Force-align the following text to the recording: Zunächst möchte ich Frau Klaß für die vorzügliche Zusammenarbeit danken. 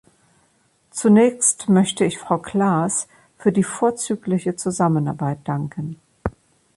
Zunächst 0.89 1.69
möchte 1.69 2.05
ich 2.05 2.17
Frau 2.17 2.39
Klaß 2.39 3.07
für 3.37 3.51
die 3.51 3.61
vorzügliche 3.63 4.55
Zusammenarbeit 4.55 5.41
danken. 5.47 5.97